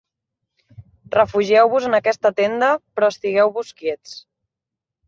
Refugieu-vos 1.15 1.85
en 1.91 1.99
aquesta 1.99 2.33
tenda, 2.43 2.73
però 2.97 3.13
estigueu-vos 3.17 3.75
quiets. 3.83 4.21